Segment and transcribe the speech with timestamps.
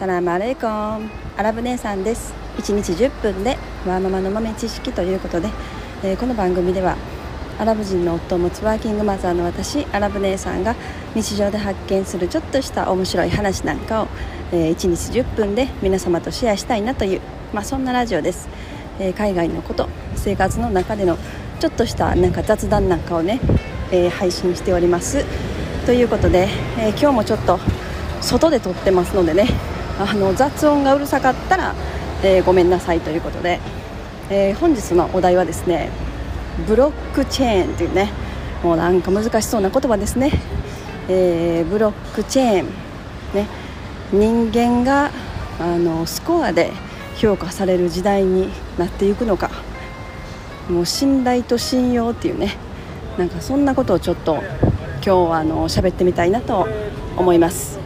[0.00, 2.32] サラムアレイコンアラブ姉さんです。
[2.56, 5.50] 1日10分でワーママの豆知識ということで、
[6.02, 6.96] えー、この番組では
[7.58, 10.74] アラブ人の夫を持つワーキングマザーの私アラブ姉さんが
[11.14, 14.08] 日常で発見するちょっとした面白い話なんかを、
[14.52, 17.20] えー、1日10分で皆様とシェアしたいなという、
[17.52, 18.48] まあ、そんなラジオです、
[18.98, 19.86] えー、海外のこと
[20.16, 21.18] 生活の中での
[21.60, 23.38] ちょっとしたなんか雑談なんかをね、
[23.92, 25.26] え配信しております。
[25.84, 27.60] ということで、え今日もちょっと
[28.22, 29.46] 外で撮ってますのでね
[30.00, 31.74] あの雑音がうるさかったら、
[32.24, 33.60] えー、ごめんなさいということで、
[34.30, 35.90] えー、本日のお題はですね
[36.66, 38.10] ブロックチェーンというね
[38.62, 40.32] もうなんか難しそうな言葉ですね、
[41.08, 42.66] えー、ブロックチェーン。
[43.34, 43.46] ね。
[44.12, 45.10] 人間が
[45.58, 46.72] あのスコアで
[47.16, 49.50] 評価される時代になっていくのか。
[50.68, 52.56] もう信頼と信用っていうね。
[53.18, 54.42] なんかそんなことをちょっと
[55.02, 56.68] 今日はあの喋ってみたいなと
[57.16, 57.78] 思います。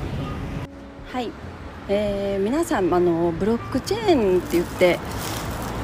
[1.13, 1.44] はい。
[1.89, 4.99] えー、皆さんあのブロックチェーンって言って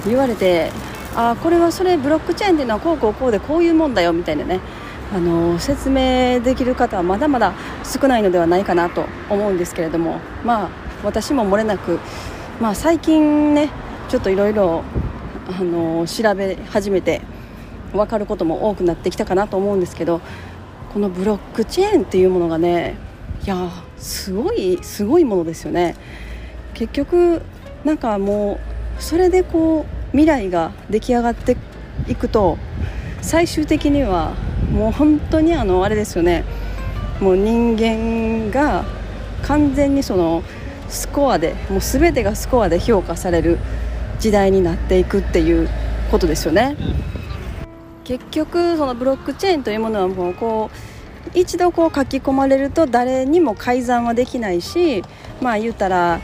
[0.07, 0.71] 言われて
[1.15, 4.61] あこれはそれブロックチェーンっていうのはこうこうこうでこういうもんだよみたいなね。
[5.13, 7.53] あの説明できる方はまだまだ
[7.85, 10.21] 少ないのではないかなと思うんですけれども。
[10.45, 11.99] まあ私も漏れなく、
[12.61, 13.71] まあ、最近ね
[14.09, 14.85] ちょっといろいろ
[16.07, 17.23] 調べ始めて
[17.93, 20.21] 分かることも多くなってきたかなと思うんですけど
[20.93, 22.97] このブロックチェーンっていうものがね
[23.45, 25.95] いやすごいすごいものですよね。
[26.75, 27.43] 結局
[27.85, 28.59] なんかも
[28.99, 31.57] うそれでこう未来が出来上がって
[32.09, 32.59] いくと
[33.21, 34.35] 最終的には
[34.73, 36.45] もう本当にあのあれですよね。
[37.21, 38.85] もう人間が
[39.43, 40.43] 完全にその
[40.89, 43.59] スコアでもう全てがスコアで評価される
[44.19, 45.69] 時代になっていくっていう
[46.11, 46.77] ことですよね。
[48.05, 50.90] 結局そのブロックチェーンというものはもうこう
[51.35, 55.03] 一度こう書き込まれると誰にも改ざんはできないし
[55.41, 56.21] まあ言うたら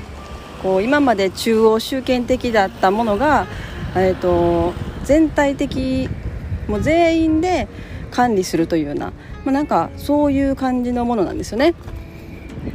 [0.62, 3.46] こう今まで中央集権的だったものが、
[3.94, 4.72] えーと、
[5.04, 6.08] 全体的
[6.66, 7.68] もう全員で
[8.10, 9.12] 管理するというような、
[9.44, 11.74] まあ、なんかそういう感じのものなんですよね。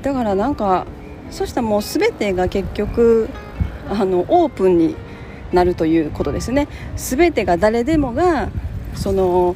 [0.01, 0.85] だからなんか
[1.31, 3.29] そしたらもう全てが結局
[3.89, 4.95] あのオープンに
[5.51, 6.67] なるということですね。
[6.95, 8.49] 全てが誰でもが
[8.95, 9.55] その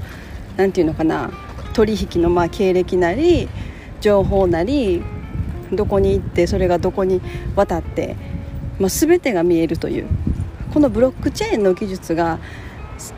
[0.58, 1.32] 何て言うのかな
[1.76, 3.50] 取引のまあ経歴なり
[4.00, 5.04] 情報なり
[5.74, 7.22] どこに行ってそれがどこに
[7.56, 8.16] 渡って、
[8.80, 10.08] まあ、全てが見えるという
[10.74, 12.40] このブロックチェーンの技術が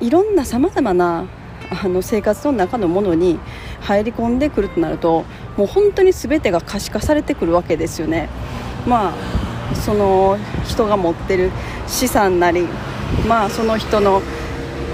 [0.01, 1.27] いろんなさまざまな
[1.69, 3.39] あの生活の中のものに
[3.81, 5.23] 入り込んでくるとなると
[5.55, 8.29] もう本当に全てが可視化されてくるわけですよね。
[8.87, 11.51] まあその人が持ってる
[11.85, 12.67] 資産なり、
[13.27, 14.21] まあ、その人の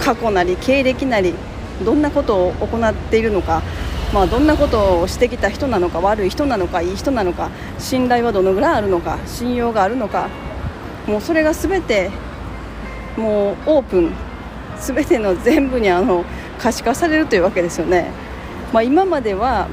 [0.01, 1.35] 過去なり経歴なり
[1.83, 3.61] どんなことを行っているのか、
[4.13, 10.29] まあ、どんなことをしてきた人なのか悪い人なのかいい人なのか信頼はどのぐらいあるのか信用があるのか
[11.07, 12.11] もうそれが全て
[13.17, 14.13] もうオープン
[14.79, 16.25] 全ての全部にあの
[16.59, 18.11] 可視化されるというわけですよね。
[18.71, 19.67] まあ、今までは、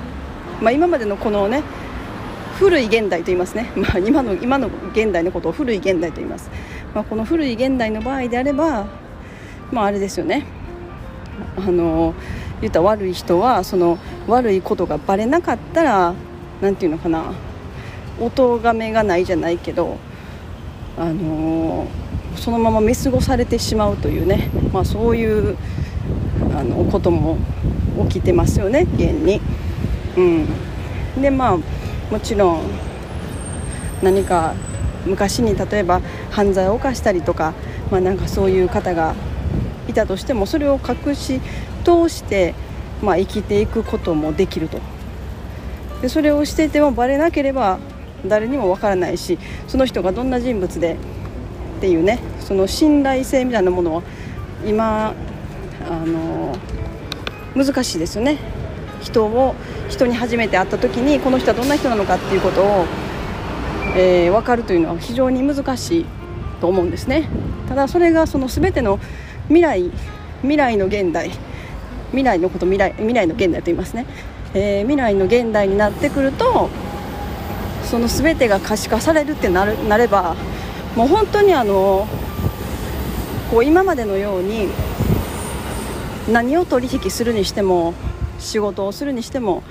[0.60, 1.62] まあ、今までのこのね
[2.59, 6.50] 古い現代と言いますね、まあ、今の今の現代のことを古い現代と言います、
[6.94, 8.87] まあ、この古い現代の場合であれば、
[9.72, 10.59] まあ、あれですよね。
[11.56, 12.15] あの
[12.61, 16.15] 言った悪い人はその悪いことがバレなかったら
[16.61, 17.33] 何て言うのかな
[18.21, 19.97] お咎めがないじゃないけど
[20.99, 21.87] あの
[22.37, 25.56] そのまま見過ごされてしまうというね、まあ、そういう
[26.55, 27.39] あのことも
[28.09, 29.41] 起きてますよね現に。
[30.16, 30.21] う
[31.19, 32.62] ん、でまあもちろん
[34.03, 34.55] 何か
[35.06, 36.00] 昔に例えば
[36.31, 37.55] 犯罪を犯したりとか、
[37.91, 39.15] まあ、なんかそういう方が
[39.91, 41.41] いたとしてもそれを隠し
[41.84, 42.55] 通して、
[43.03, 44.78] まあ、生きていくこともできると。
[46.03, 47.78] でそれをしていてもバレなければ
[48.27, 50.97] 誰にもわからないしその人がどんな人物で
[51.78, 54.03] っていうねその信頼性みたいなものは
[54.67, 55.15] 今
[55.89, 56.57] あの
[57.55, 58.39] 難しいですよね。
[59.03, 59.54] 人を
[59.89, 62.86] 人に初めて会った時にこの人はどんな人なのかっていうことを、
[63.97, 66.07] えー、分かるというのは非常に難しい
[66.60, 67.28] と思うんですね。
[67.69, 69.01] ただそれがその全ての
[69.50, 69.91] 未来
[70.42, 71.30] 未来の現代
[72.10, 74.06] 未来のこと未来未来の現代と言いますね、
[74.54, 76.70] えー、未来の現代になってくると
[77.84, 80.36] その全てが可視化されるってなるなれば
[80.94, 82.06] もう本当にあの
[83.50, 84.68] こう今までのように
[86.32, 87.94] 何を取引するにしても
[88.38, 89.64] 仕事をするにしても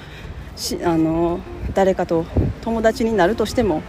[0.57, 1.39] しあの
[1.73, 2.25] 誰かと
[2.61, 3.81] 友達になるとしても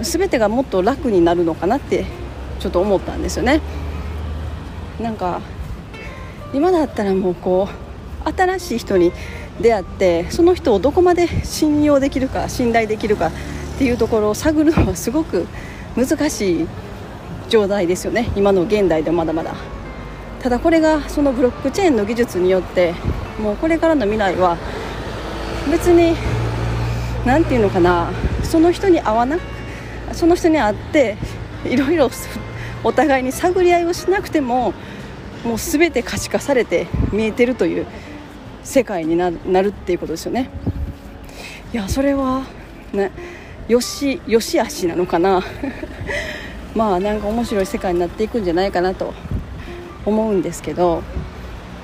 [0.00, 2.06] 全てがもっと楽になるのかなって
[2.60, 3.60] ちょっと思ったんですよね。
[5.02, 5.40] なんか
[6.54, 7.68] 今だったらもうこ
[8.24, 9.12] う新しい人に
[9.60, 13.30] 出会ってその人をどこまで信用できるか信頼できるかっ
[13.78, 15.46] ていうところを探るのはすごく
[15.96, 16.68] 難しい
[17.48, 18.30] 状態ですよね。
[18.36, 19.54] 今の現代でまだまだ。
[20.42, 22.94] ただこれがそのブロックチェーンの技術によって
[23.40, 24.56] もうこれからの未来は
[25.70, 26.16] 別に
[27.24, 28.10] 何て言うのかな
[28.42, 29.38] その人に会わな
[30.12, 31.16] その人に会って
[31.64, 32.10] いろいろ
[32.82, 34.74] お互いに探り合いをしなくても
[35.44, 37.86] もう全て可視化されて見えてるという
[38.62, 40.50] 世界になるっていうことですよね。
[41.72, 42.44] いやそれは
[42.92, 43.10] ね
[43.68, 45.42] よしよしあしなのかな。
[46.74, 49.12] まあなんか面白い世界になっていくんじゃないかなと
[50.06, 51.02] 思うんですけど。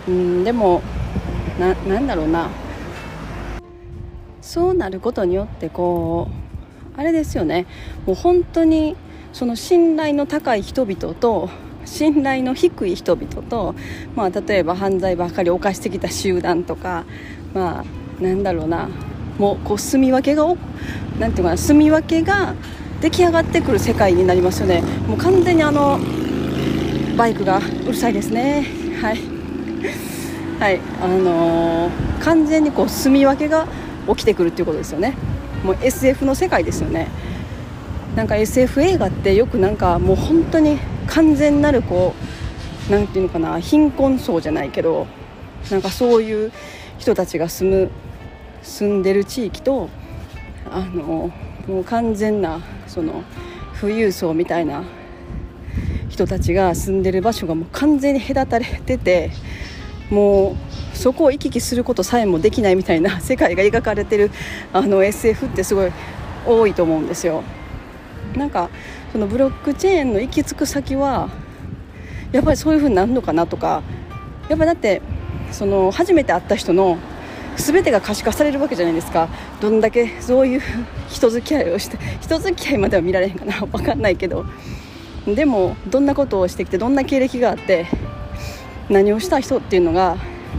[0.08, 0.80] うんでも
[1.60, 2.48] ななんだろうな。
[4.40, 6.28] そうなることによってこ
[6.96, 7.66] うあれですよね。
[8.06, 8.96] もう本当に
[9.34, 11.50] その信頼の高い人々と
[11.88, 13.74] 信頼の低い人々と、
[14.14, 17.04] まあ、例えば犯罪ばかり犯してきた集団とか、
[17.54, 18.88] まあ、なんだろうな
[19.38, 20.44] もうこう住み分けが
[21.18, 22.54] なんていうかな住み分けが
[23.00, 24.82] 出来上がってくる世界になりますよね。
[25.06, 25.98] もう完全にあの
[27.16, 28.66] バイクがうるさいですね。
[29.00, 29.18] はい。
[30.58, 30.80] はい。
[31.00, 31.90] あのー、
[32.20, 33.68] 完全にこう住み分けが
[34.08, 35.14] 起きてくるっていうことですよね。
[35.64, 37.06] もう SF の世界ですよね。
[38.16, 40.78] なんか SF 映画ってよくなんかもう本当に
[41.18, 42.14] 完全なるこ
[42.88, 45.08] うなんていうのかな貧困層じゃないけど
[45.68, 46.52] なんかそういう
[46.96, 47.90] 人たちが住む
[48.62, 49.88] 住んでる地域と
[50.70, 51.32] あの
[51.66, 53.24] もう完全なその
[53.80, 54.84] 富裕層みたいな
[56.08, 59.32] 人たちが住んでる場所がもう完全に隔たれてて
[60.10, 64.30] もうそこを行き来することさえもできないみたいな 世界が描かれてる
[64.72, 65.90] あの SF ってすごい
[66.46, 67.42] 多いと思うんですよ。
[68.36, 68.70] なんか
[69.12, 71.28] そのブロックチェーンの行き着く先は
[72.32, 73.82] やっぱりそういう風になるのかなとか
[74.48, 75.00] やっぱだって
[75.50, 76.98] その初めて会った人の
[77.56, 79.28] 全てが可視化されるわけじゃないですか。
[79.60, 80.62] どんだけそういう
[81.08, 83.54] 人付き合いをして人付き合いまでは見られへんかな。
[83.66, 84.46] 分かんないけど。
[85.26, 87.86] でもどんなことをしてきてどんな経歴があって
[88.88, 90.16] 何をした人っていうのが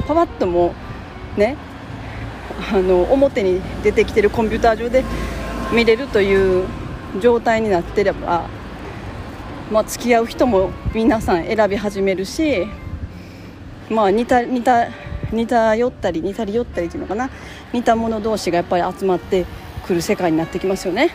[0.08, 0.74] パパッとも
[1.38, 1.56] ね
[2.72, 5.04] あの表に出てきてるコンピューター上で
[5.74, 6.68] 見れるという
[7.22, 8.48] 状態になってれば、
[9.72, 12.68] まあ、付き合う人も皆さん選び始めるし、
[13.90, 14.88] まあ、似た似た
[15.32, 17.30] 似た寄ったり似たり寄ったりっていうのかな。
[17.74, 19.46] 似た者同士がやっぱり集まって
[19.86, 21.12] くる世界になってきますよね。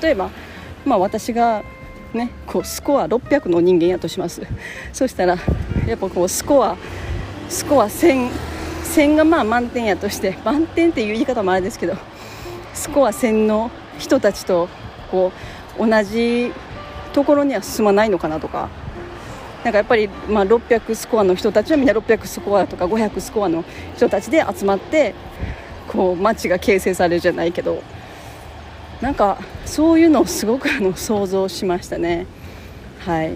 [0.00, 0.30] 例えば、
[0.84, 1.62] まあ、私が
[2.14, 4.42] ねこうスコア600の人間やとします。
[4.92, 5.36] そしたら
[5.86, 6.76] やっぱこうスコア
[7.48, 8.30] スコア1000
[8.94, 11.94] 1000がまあ満点やとして満点っていう言い方もあれですけど
[12.74, 14.68] スコア1000の人たちと
[15.12, 15.30] こ
[15.78, 16.52] う同じ
[17.12, 18.68] ところには進まないのかなとか。
[19.62, 23.64] なんかやっぱり、まあ、600スコアの人たちはみんな600スコアとか500スコアの
[23.94, 25.14] 人たちで集まって
[25.86, 27.80] こう街が形成されるじゃないけど。
[29.02, 32.24] なんかそういうのをすごくあの想像しましたね。
[33.00, 33.32] はい。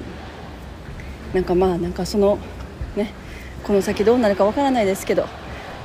[1.34, 2.38] なんかまあなんかその
[2.94, 3.12] ね
[3.64, 5.26] この先どうなるかわからないですけど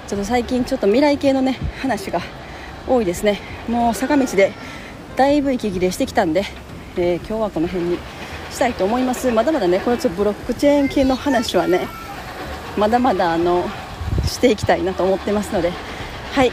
[0.07, 2.21] ちょっと最近ちょっと未来系のね話が
[2.87, 3.39] 多いですね。
[3.67, 4.53] もう坂道で
[5.15, 6.45] だいぶ息切れしてきたんで、
[6.95, 7.97] えー、今日はこの辺に
[8.49, 9.31] したいと思います。
[9.31, 11.87] まだまだねこのちょブロックチェーン系の話はね
[12.77, 13.65] まだまだあの
[14.25, 15.71] していきたいなと思ってますので
[16.33, 16.51] はい、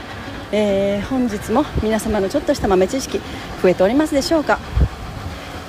[0.52, 3.20] えー、本日も皆様のちょっとした豆知識
[3.62, 4.58] 増えておりますでしょうか、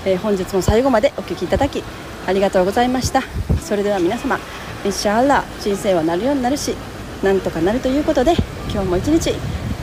[0.05, 1.83] えー、本日も最後までお聴きいただき
[2.27, 3.21] ありがとうございました。
[3.61, 4.39] それでは皆様
[4.83, 6.75] インシャアラ人生はなるようになるし
[7.23, 8.33] なんとかなるということで
[8.71, 9.33] 今日も一日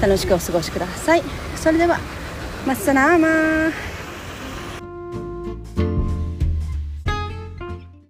[0.00, 1.22] 楽しくお過ごしください。
[1.54, 1.98] それでは
[2.66, 3.72] مع السلامة.